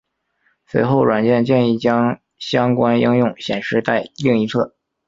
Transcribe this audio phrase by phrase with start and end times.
[0.65, 4.73] 随后软件建议将相关应用显示在另一侧。